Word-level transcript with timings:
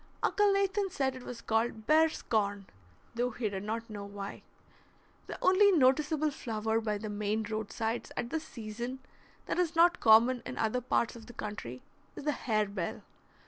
Uncle 0.23 0.51
Nathan 0.51 0.89
said 0.89 1.15
it 1.15 1.21
was 1.21 1.41
called 1.41 1.85
"bear's 1.85 2.23
corn," 2.23 2.65
though 3.13 3.29
he 3.29 3.49
did 3.49 3.61
not 3.63 3.87
know 3.87 4.03
why. 4.03 4.41
The 5.27 5.37
only 5.43 5.71
noticeable 5.71 6.31
flower 6.31 6.81
by 6.81 6.97
the 6.97 7.07
Maine 7.07 7.45
roadsides 7.47 8.11
at 8.17 8.31
this 8.31 8.43
season 8.47 8.97
that 9.45 9.59
is 9.59 9.75
not 9.75 9.99
common 9.99 10.41
in 10.43 10.57
other 10.57 10.81
parts 10.81 11.15
of 11.15 11.27
the 11.27 11.33
country 11.33 11.83
is 12.15 12.23
the 12.23 12.31
harebell. 12.31 13.03